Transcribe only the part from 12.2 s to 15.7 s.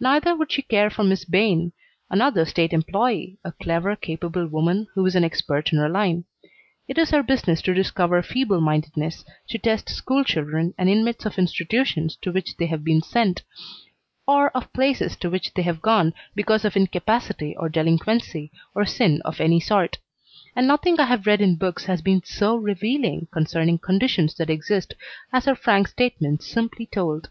to which they have been sent, or of places to which they